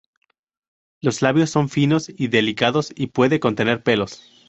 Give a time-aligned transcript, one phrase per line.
[0.99, 4.23] Los labios son finos y delicados y puede contener pelos.